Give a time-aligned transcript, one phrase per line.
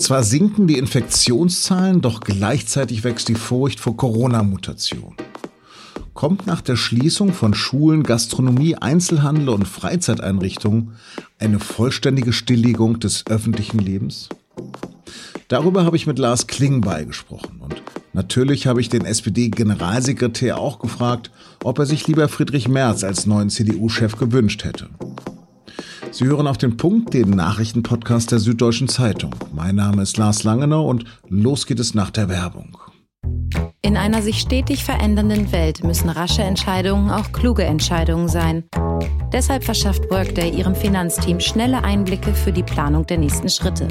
[0.00, 5.14] Zwar sinken die Infektionszahlen, doch gleichzeitig wächst die Furcht vor Corona-Mutation.
[6.14, 10.92] Kommt nach der Schließung von Schulen, Gastronomie, Einzelhandel und Freizeiteinrichtungen
[11.38, 14.30] eine vollständige Stilllegung des öffentlichen Lebens?
[15.48, 17.82] Darüber habe ich mit Lars Klingbeil gesprochen und
[18.14, 21.30] natürlich habe ich den SPD-Generalsekretär auch gefragt,
[21.62, 24.88] ob er sich lieber Friedrich Merz als neuen CDU-Chef gewünscht hätte.
[26.20, 29.34] Sie hören auf den Punkt, den Nachrichtenpodcast der Süddeutschen Zeitung.
[29.54, 32.76] Mein Name ist Lars Langenau und los geht es nach der Werbung.
[33.80, 38.64] In einer sich stetig verändernden Welt müssen rasche Entscheidungen auch kluge Entscheidungen sein.
[39.32, 43.88] Deshalb verschafft Workday ihrem Finanzteam schnelle Einblicke für die Planung der nächsten Schritte.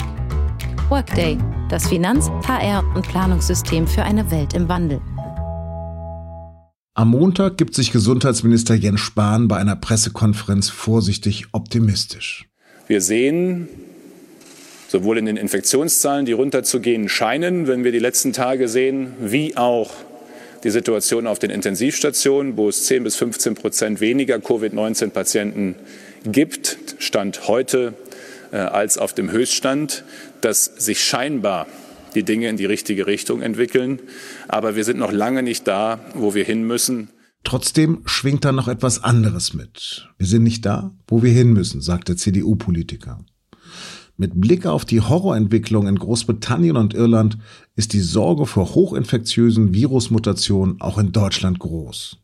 [0.89, 1.35] Workday,
[1.69, 5.01] das Finanz-, HR- und Planungssystem für eine Welt im Wandel.
[6.99, 12.49] Am Montag gibt sich Gesundheitsminister Jens Spahn bei einer Pressekonferenz vorsichtig optimistisch.
[12.87, 13.69] Wir sehen
[14.89, 19.91] sowohl in den Infektionszahlen, die runterzugehen scheinen, wenn wir die letzten Tage sehen, wie auch
[20.65, 25.75] die Situation auf den Intensivstationen, wo es 10 bis 15 Prozent weniger Covid-19-Patienten
[26.25, 27.93] gibt, Stand heute,
[28.51, 30.03] äh, als auf dem Höchststand,
[30.41, 31.65] dass sich scheinbar
[32.15, 33.99] die Dinge in die richtige Richtung entwickeln.
[34.47, 37.09] Aber wir sind noch lange nicht da, wo wir hin müssen.
[37.43, 40.09] Trotzdem schwingt da noch etwas anderes mit.
[40.17, 43.19] Wir sind nicht da, wo wir hin müssen, sagt der CDU-Politiker.
[44.17, 47.37] Mit Blick auf die Horrorentwicklung in Großbritannien und Irland
[47.77, 52.17] ist die Sorge vor hochinfektiösen Virusmutationen auch in Deutschland groß.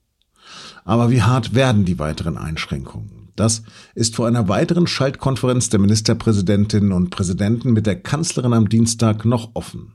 [0.84, 3.25] Aber wie hart werden die weiteren Einschränkungen?
[3.36, 3.64] Das
[3.96, 9.52] ist vor einer weiteren Schaltkonferenz der Ministerpräsidentinnen und Präsidenten mit der Kanzlerin am Dienstag noch
[9.54, 9.94] offen.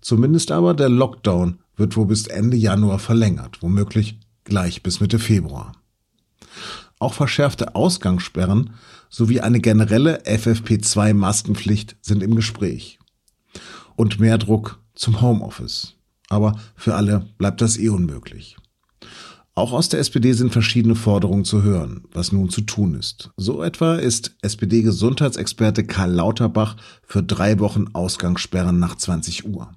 [0.00, 5.72] Zumindest aber der Lockdown wird wohl bis Ende Januar verlängert, womöglich gleich bis Mitte Februar.
[6.98, 8.70] Auch verschärfte Ausgangssperren
[9.10, 12.98] sowie eine generelle FFP2-Maskenpflicht sind im Gespräch.
[13.96, 15.94] Und mehr Druck zum Homeoffice.
[16.28, 18.56] Aber für alle bleibt das eh unmöglich.
[19.56, 23.30] Auch aus der SPD sind verschiedene Forderungen zu hören, was nun zu tun ist.
[23.36, 26.76] So etwa ist SPD-Gesundheitsexperte Karl Lauterbach
[27.06, 29.70] für drei Wochen Ausgangssperren nach 20 Uhr.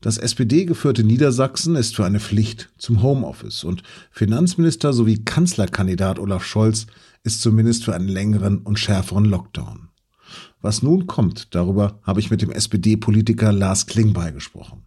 [0.00, 6.86] Das SPD-geführte Niedersachsen ist für eine Pflicht zum Homeoffice und Finanzminister sowie Kanzlerkandidat Olaf Scholz
[7.22, 9.90] ist zumindest für einen längeren und schärferen Lockdown.
[10.62, 14.86] Was nun kommt, darüber habe ich mit dem SPD-Politiker Lars Klingbeil gesprochen.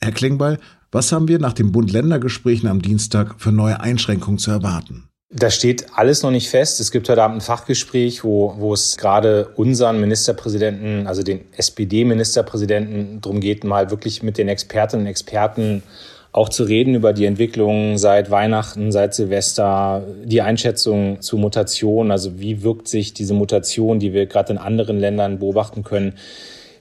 [0.00, 0.60] Herr Klingbeil,
[0.94, 5.08] was haben wir nach den Bund-Länder-Gesprächen am Dienstag für neue Einschränkungen zu erwarten?
[5.30, 6.78] Da steht alles noch nicht fest.
[6.78, 13.20] Es gibt heute Abend ein Fachgespräch, wo, wo es gerade unseren Ministerpräsidenten, also den SPD-Ministerpräsidenten,
[13.20, 15.82] darum geht, mal wirklich mit den Expertinnen und Experten
[16.30, 22.38] auch zu reden über die Entwicklung seit Weihnachten, seit Silvester, die Einschätzung zu Mutationen, also
[22.38, 26.14] wie wirkt sich diese Mutation, die wir gerade in anderen Ländern beobachten können,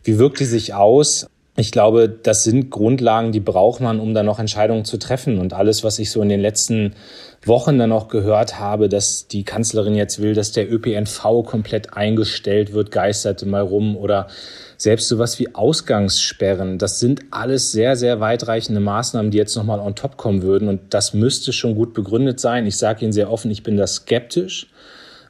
[0.03, 1.27] wie wirkt die sich aus?
[1.55, 5.37] Ich glaube, das sind Grundlagen, die braucht man, um da noch Entscheidungen zu treffen.
[5.37, 6.95] Und alles, was ich so in den letzten
[7.45, 12.73] Wochen dann noch gehört habe, dass die Kanzlerin jetzt will, dass der ÖPNV komplett eingestellt
[12.73, 14.27] wird, geisterte mal rum oder
[14.77, 16.79] selbst sowas wie Ausgangssperren.
[16.79, 20.67] Das sind alles sehr, sehr weitreichende Maßnahmen, die jetzt nochmal on top kommen würden.
[20.67, 22.65] Und das müsste schon gut begründet sein.
[22.65, 24.67] Ich sage Ihnen sehr offen, ich bin da skeptisch.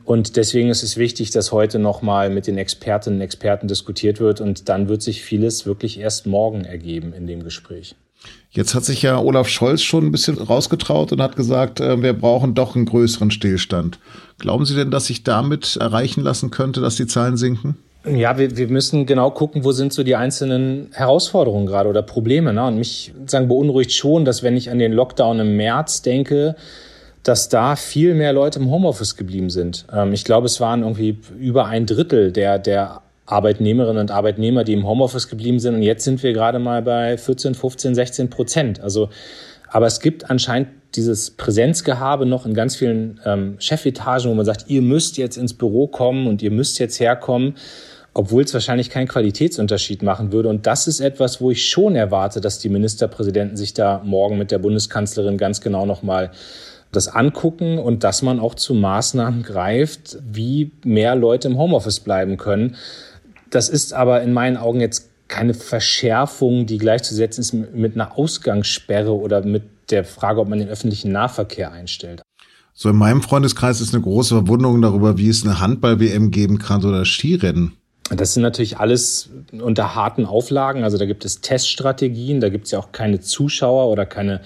[0.06, 4.41] Und deswegen ist es wichtig, dass heute nochmal mit den Expertinnen und Experten diskutiert wird.
[4.41, 7.96] Und dann wird sich vieles wirklich erst morgen ergeben in dem Gespräch.
[8.52, 12.14] Jetzt hat sich ja Olaf Scholz schon ein bisschen rausgetraut und hat gesagt, äh, wir
[12.14, 14.00] brauchen doch einen größeren Stillstand.
[14.38, 17.78] Glauben Sie denn, dass sich damit erreichen lassen könnte, dass die Zahlen sinken?
[18.06, 22.53] Ja, wir, wir müssen genau gucken, wo sind so die einzelnen Herausforderungen gerade oder Probleme.
[22.53, 22.66] Ne?
[22.66, 26.56] Und mich sagen beunruhigt schon, dass wenn ich an den Lockdown im März denke,
[27.23, 29.85] dass da viel mehr Leute im Homeoffice geblieben sind.
[29.91, 34.73] Ähm, ich glaube, es waren irgendwie über ein Drittel der, der Arbeitnehmerinnen und Arbeitnehmer, die
[34.73, 35.75] im Homeoffice geblieben sind.
[35.75, 38.81] Und jetzt sind wir gerade mal bei 14, 15, 16 Prozent.
[38.81, 39.09] Also,
[39.69, 44.66] aber es gibt anscheinend dieses Präsenzgehabe noch in ganz vielen ähm, Chefetagen, wo man sagt,
[44.67, 47.55] ihr müsst jetzt ins Büro kommen und ihr müsst jetzt herkommen,
[48.14, 50.50] obwohl es wahrscheinlich keinen Qualitätsunterschied machen würde.
[50.50, 54.52] Und das ist etwas, wo ich schon erwarte, dass die Ministerpräsidenten sich da morgen mit
[54.52, 56.32] der Bundeskanzlerin ganz genau nochmal
[56.92, 62.38] das angucken und dass man auch zu Maßnahmen greift, wie mehr Leute im Homeoffice bleiben
[62.38, 62.76] können.
[63.50, 69.12] Das ist aber in meinen Augen jetzt keine Verschärfung, die gleichzusetzen ist mit einer Ausgangssperre
[69.12, 72.22] oder mit der Frage, ob man den öffentlichen Nahverkehr einstellt.
[72.76, 76.84] So in meinem Freundeskreis ist eine große Verwunderung darüber, wie es eine Handball-WM geben kann
[76.84, 77.74] oder Skirennen.
[78.09, 80.84] Das sind natürlich alles unter harten Auflagen.
[80.84, 84.41] Also da gibt es Teststrategien, da gibt es ja auch keine Zuschauer oder keine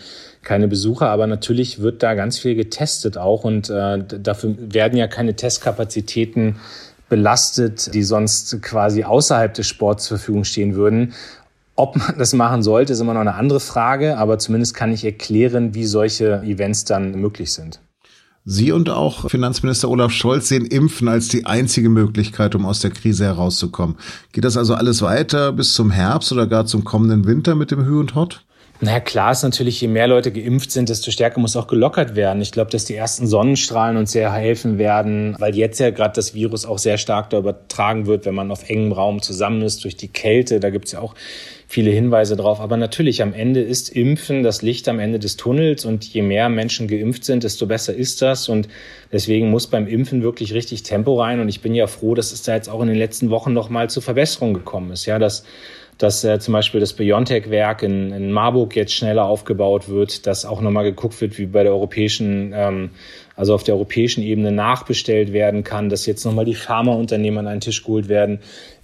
[0.48, 5.07] keine Besucher, aber natürlich wird da ganz viel getestet auch und äh, dafür werden ja
[5.07, 6.56] keine Testkapazitäten
[7.09, 11.13] belastet, die sonst quasi außerhalb des Sports zur Verfügung stehen würden.
[11.75, 15.04] Ob man das machen sollte, ist immer noch eine andere Frage, aber zumindest kann ich
[15.04, 17.81] erklären, wie solche Events dann möglich sind.
[18.49, 22.91] Sie und auch Finanzminister Olaf Scholz sehen Impfen als die einzige Möglichkeit, um aus der
[22.91, 23.97] Krise herauszukommen.
[24.31, 27.83] Geht das also alles weiter bis zum Herbst oder gar zum kommenden Winter mit dem
[27.83, 28.45] Hü und Hot?
[28.79, 32.44] Na klar ist natürlich, je mehr Leute geimpft sind, desto stärker muss auch gelockert werden.
[32.44, 36.35] Ich glaube, dass die ersten Sonnenstrahlen uns sehr helfen werden, weil jetzt ja gerade das
[36.35, 39.97] Virus auch sehr stark da übertragen wird, wenn man auf engem Raum zusammen ist, durch
[39.97, 40.59] die Kälte.
[40.59, 41.15] Da gibt's ja auch
[41.68, 42.59] viele Hinweise drauf.
[42.59, 46.47] Aber natürlich, am Ende ist Impfen das Licht am Ende des Tunnels und je mehr
[46.47, 48.47] Menschen geimpft sind, desto besser ist das.
[48.47, 48.68] Und
[49.12, 51.39] deswegen muss beim Impfen wirklich richtig Tempo rein.
[51.39, 53.89] Und ich bin ja froh, dass es da jetzt auch in den letzten Wochen nochmal
[53.89, 55.07] zu Verbesserungen gekommen ist.
[55.07, 55.44] Ja, dass
[55.97, 60.61] dass äh, zum Beispiel das BioNTech-Werk in, in Marburg jetzt schneller aufgebaut wird, dass auch
[60.61, 62.91] nochmal geguckt wird, wie bei der europäischen, ähm,
[63.35, 67.61] also auf der europäischen Ebene nachbestellt werden kann, dass jetzt nochmal die Pharmaunternehmen an einen
[67.61, 68.39] Tisch geholt werden.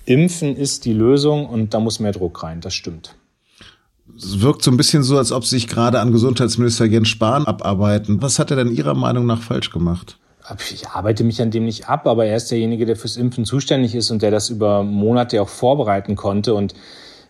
[0.06, 3.16] Impfen ist die Lösung und da muss mehr Druck rein, das stimmt.
[4.18, 8.22] Es wirkt so ein bisschen so, als ob sich gerade an Gesundheitsminister Jens Spahn abarbeiten.
[8.22, 10.18] Was hat er denn Ihrer Meinung nach falsch gemacht?
[10.72, 13.96] Ich arbeite mich an dem nicht ab, aber er ist derjenige, der fürs Impfen zuständig
[13.96, 16.54] ist und der das über Monate auch vorbereiten konnte.
[16.54, 16.74] Und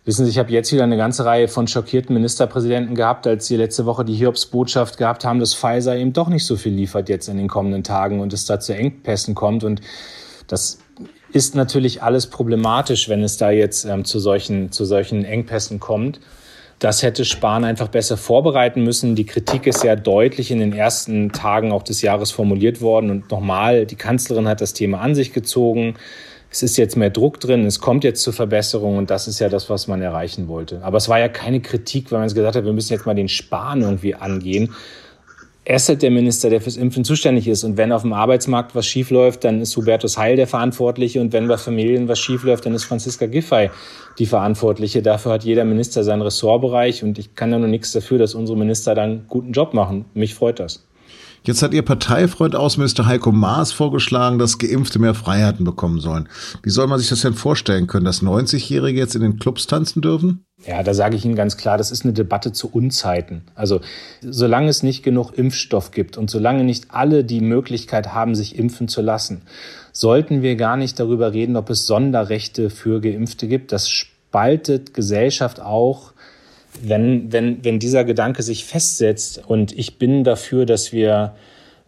[0.04, 3.56] wissen Sie, ich habe jetzt wieder eine ganze Reihe von schockierten Ministerpräsidenten gehabt, als sie
[3.56, 7.28] letzte Woche die Hiobsbotschaft gehabt haben, dass Pfizer eben doch nicht so viel liefert jetzt
[7.28, 9.62] in den kommenden Tagen und es da zu Engpässen kommt.
[9.62, 9.80] Und
[10.48, 10.78] das
[11.32, 16.20] ist natürlich alles problematisch, wenn es da jetzt ähm, zu, solchen, zu solchen Engpässen kommt.
[16.84, 19.16] Das hätte Spahn einfach besser vorbereiten müssen.
[19.16, 23.08] Die Kritik ist sehr deutlich in den ersten Tagen auch des Jahres formuliert worden.
[23.08, 25.94] Und nochmal, die Kanzlerin hat das Thema an sich gezogen.
[26.50, 29.48] Es ist jetzt mehr Druck drin, es kommt jetzt zur Verbesserung und das ist ja
[29.48, 30.82] das, was man erreichen wollte.
[30.82, 33.14] Aber es war ja keine Kritik, weil man es gesagt hat, wir müssen jetzt mal
[33.14, 34.74] den Spahn irgendwie angehen,
[35.66, 37.64] halt der Minister, der fürs Impfen zuständig ist.
[37.64, 41.20] Und wenn auf dem Arbeitsmarkt was schiefläuft, dann ist Hubertus Heil der Verantwortliche.
[41.20, 43.70] Und wenn bei Familien was schiefläuft, dann ist Franziska Giffey
[44.18, 45.02] die Verantwortliche.
[45.02, 47.02] Dafür hat jeder Minister seinen Ressortbereich.
[47.02, 50.04] Und ich kann ja nur nichts dafür, dass unsere Minister dann einen guten Job machen.
[50.14, 50.84] Mich freut das.
[51.46, 56.26] Jetzt hat Ihr Parteifreund Außenminister Heiko Maas vorgeschlagen, dass Geimpfte mehr Freiheiten bekommen sollen.
[56.62, 60.00] Wie soll man sich das denn vorstellen können, dass 90-Jährige jetzt in den Clubs tanzen
[60.00, 60.46] dürfen?
[60.66, 63.42] Ja, da sage ich Ihnen ganz klar, das ist eine Debatte zu Unzeiten.
[63.54, 63.80] Also
[64.22, 68.88] solange es nicht genug Impfstoff gibt und solange nicht alle die Möglichkeit haben, sich impfen
[68.88, 69.42] zu lassen,
[69.92, 73.72] sollten wir gar nicht darüber reden, ob es Sonderrechte für Geimpfte gibt.
[73.72, 76.12] Das spaltet Gesellschaft auch,
[76.82, 79.42] wenn, wenn, wenn dieser Gedanke sich festsetzt.
[79.46, 81.34] Und ich bin dafür, dass wir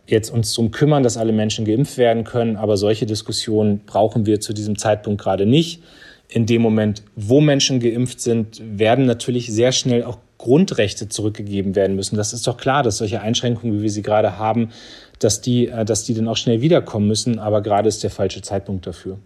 [0.06, 2.56] jetzt uns darum kümmern, dass alle Menschen geimpft werden können.
[2.56, 5.82] Aber solche Diskussionen brauchen wir zu diesem Zeitpunkt gerade nicht
[6.28, 11.96] in dem Moment, wo Menschen geimpft sind, werden natürlich sehr schnell auch Grundrechte zurückgegeben werden
[11.96, 12.16] müssen.
[12.16, 14.70] Das ist doch klar, dass solche Einschränkungen, wie wir sie gerade haben,
[15.18, 17.38] dass die, äh, dass die dann auch schnell wiederkommen müssen.
[17.38, 19.18] Aber gerade ist der falsche Zeitpunkt dafür.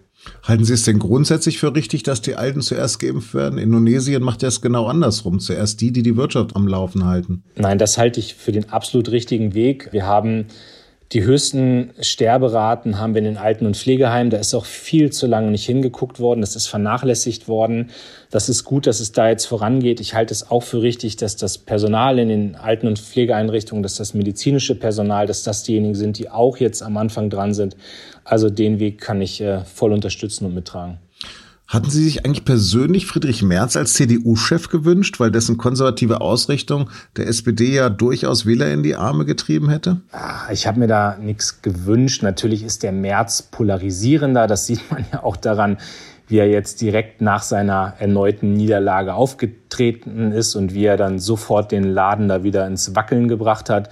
[0.42, 3.58] Halten Sie es denn grundsätzlich für richtig, dass die Alten zuerst geimpft werden?
[3.58, 5.40] Indonesien macht das genau andersrum.
[5.40, 7.42] Zuerst die, die die Wirtschaft am Laufen halten.
[7.56, 9.88] Nein, das halte ich für den absolut richtigen Weg.
[9.92, 10.46] Wir haben
[11.12, 14.30] die höchsten Sterberaten haben wir in den Alten- und Pflegeheimen.
[14.30, 16.40] Da ist auch viel zu lange nicht hingeguckt worden.
[16.40, 17.90] Das ist vernachlässigt worden.
[18.30, 19.98] Das ist gut, dass es da jetzt vorangeht.
[19.98, 23.96] Ich halte es auch für richtig, dass das Personal in den Alten- und Pflegeeinrichtungen, dass
[23.96, 27.76] das medizinische Personal, dass das diejenigen sind, die auch jetzt am Anfang dran sind.
[28.22, 30.98] Also den Weg kann ich äh, voll unterstützen und mittragen.
[31.70, 37.28] Hatten Sie sich eigentlich persönlich Friedrich Merz als CDU-Chef gewünscht, weil dessen konservative Ausrichtung der
[37.28, 40.00] SPD ja durchaus Wähler in die Arme getrieben hätte?
[40.10, 42.24] Ah, ich habe mir da nichts gewünscht.
[42.24, 44.48] Natürlich ist der Merz polarisierender.
[44.48, 45.78] Das sieht man ja auch daran,
[46.26, 51.70] wie er jetzt direkt nach seiner erneuten Niederlage aufgetreten ist und wie er dann sofort
[51.70, 53.90] den Laden da wieder ins Wackeln gebracht hat.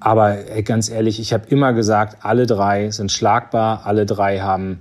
[0.00, 0.34] Aber
[0.64, 4.80] ganz ehrlich, ich habe immer gesagt, alle drei sind schlagbar, alle drei haben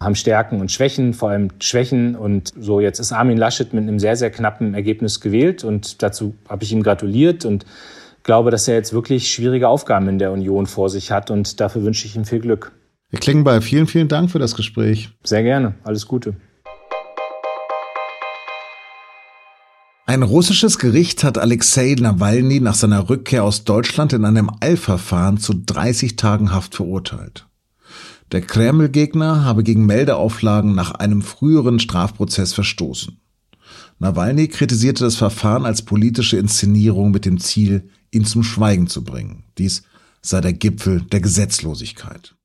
[0.00, 2.16] haben Stärken und Schwächen, vor allem Schwächen.
[2.16, 5.62] Und so, jetzt ist Armin Laschet mit einem sehr, sehr knappen Ergebnis gewählt.
[5.62, 7.66] Und dazu habe ich ihm gratuliert und
[8.22, 11.30] glaube, dass er jetzt wirklich schwierige Aufgaben in der Union vor sich hat.
[11.30, 12.72] Und dafür wünsche ich ihm viel Glück.
[13.10, 15.10] Herr Klingenbeil, vielen, vielen Dank für das Gespräch.
[15.24, 15.74] Sehr gerne.
[15.84, 16.34] Alles Gute.
[20.06, 25.54] Ein russisches Gericht hat Alexei Nawalny nach seiner Rückkehr aus Deutschland in einem Eilverfahren zu
[25.54, 27.46] 30 Tagen Haft verurteilt.
[28.32, 33.20] Der Kreml-Gegner habe gegen Meldeauflagen nach einem früheren Strafprozess verstoßen.
[33.98, 39.44] Nawalny kritisierte das Verfahren als politische Inszenierung mit dem Ziel, ihn zum Schweigen zu bringen.
[39.58, 39.82] Dies
[40.22, 42.36] sei der Gipfel der Gesetzlosigkeit.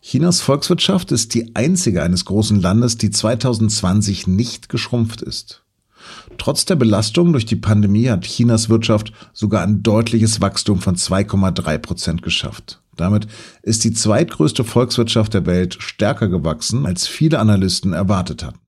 [0.00, 5.65] Chinas Volkswirtschaft ist die einzige eines großen Landes, die 2020 nicht geschrumpft ist.
[6.38, 11.78] Trotz der Belastung durch die Pandemie hat Chinas Wirtschaft sogar ein deutliches Wachstum von 2,3
[11.78, 12.80] Prozent geschafft.
[12.96, 13.26] Damit
[13.62, 18.58] ist die zweitgrößte Volkswirtschaft der Welt stärker gewachsen, als viele Analysten erwartet hatten.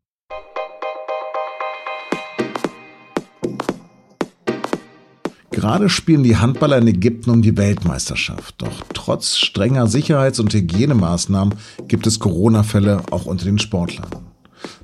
[5.50, 8.54] Gerade spielen die Handballer in Ägypten um die Weltmeisterschaft.
[8.58, 11.54] Doch trotz strenger Sicherheits- und Hygienemaßnahmen
[11.88, 14.27] gibt es Corona-Fälle auch unter den Sportlern.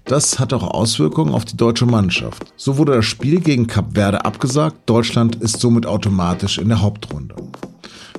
[0.05, 2.45] Das hat auch Auswirkungen auf die deutsche Mannschaft.
[2.57, 4.77] So wurde das Spiel gegen Kap Verde abgesagt.
[4.87, 7.35] Deutschland ist somit automatisch in der Hauptrunde.